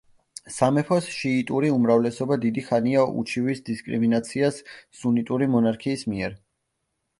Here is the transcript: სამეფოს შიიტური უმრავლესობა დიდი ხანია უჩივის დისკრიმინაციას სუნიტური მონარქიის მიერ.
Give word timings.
სამეფოს 0.53 1.09
შიიტური 1.17 1.69
უმრავლესობა 1.73 2.37
დიდი 2.47 2.65
ხანია 2.71 3.05
უჩივის 3.23 3.63
დისკრიმინაციას 3.69 4.61
სუნიტური 5.03 5.53
მონარქიის 5.59 6.11
მიერ. 6.15 6.39